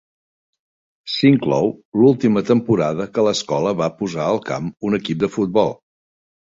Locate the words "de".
5.27-5.33